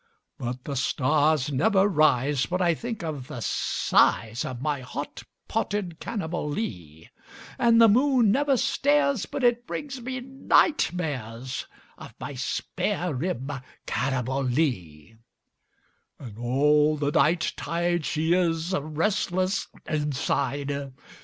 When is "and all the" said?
16.17-17.11